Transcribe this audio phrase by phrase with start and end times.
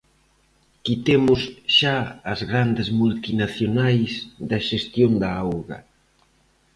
[0.85, 1.41] Quitemos
[1.77, 1.97] xa
[2.31, 4.11] as grandes multinacionais
[4.49, 5.79] da xestión da auga.